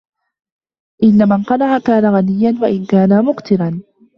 [1.03, 3.81] إنَّ مَنْ قَنَعَ كَانَ غَنِيًّا وَإِنْ كَانَ مُقْتِرًا